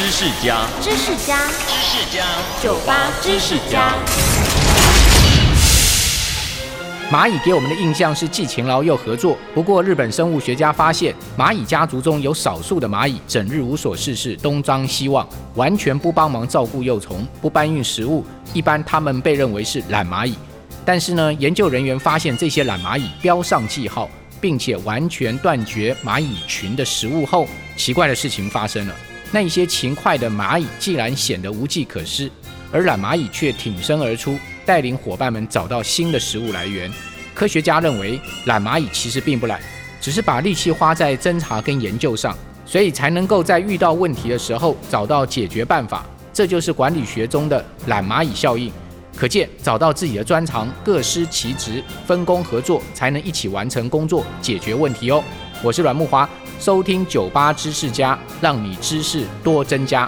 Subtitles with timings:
[0.00, 1.36] 知识家，知识家，
[1.68, 2.24] 知识家，
[2.62, 3.92] 酒吧知识家。
[7.12, 9.36] 蚂蚁给我们的印象是既勤劳又合作。
[9.54, 18.24] 不过，日本生物学家发现，蚂蚁家族中有少数的蚂蚁整日无所事事，东张西望，完全不帮忙照顾幼虫，不搬运食物。
[18.54, 20.34] 一般它们被认为是懒蚂蚁。
[20.82, 24.08] 但是呢，研究人员发现这些懒蚂蚁标上记号，
[24.40, 27.46] 并且完全断绝蚂蚁群的食物后，
[27.76, 28.94] 奇怪的事情发生了。
[29.32, 32.30] 那一些勤快的蚂蚁竟然显得无计可施，
[32.72, 34.38] 而懒蚂蚁却挺身而出。
[34.66, 36.90] 带领伙伴们找到新的食物来源。
[37.34, 39.60] 科学家认为，懒蚂蚁其实并不懒，
[40.00, 46.04] 只是把力气花在侦查跟研究上，所以才能够在遇到问题的时候找到解决办法。
[46.32, 48.70] 这就是管理学中的懒蚂蚁效应。
[49.16, 55.22] 可见，找到自己的专长，各司其职，分工合作，才能一起完成工作，解决问题哦。
[55.62, 56.28] 我是阮木华，
[56.60, 60.06] 收听酒吧知识家，让你知识多增加。